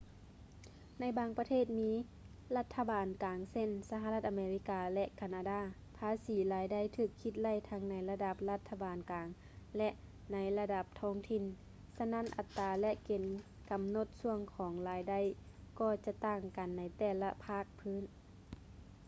[0.99, 1.89] ໃນບາງປະເທດທີ່ມີ
[2.55, 5.61] ລັດຖະບານກາງເຊັ່ນ ສະຫະລັດອາເມລິກາ ແລະ ການາດາ
[5.97, 9.27] ພາສີລາຍໄດ້ຖືກຄິດໄລ່ທັງໃນລະດັບລັດຖະບານກາງ
[9.77, 9.89] ແລະ
[10.33, 11.43] ໃນລະດັບທ້ອງຖິ່ນ
[11.97, 13.23] ສະນັ້ນອັດຕາ ແລະ ເກນ
[13.69, 15.19] ກຳນົດຊ່ວງຂອງລາຍໄດ້
[15.79, 18.03] ກໍຈະຕ່າງກັນໃນແຕ່ລະພາກພື້ນ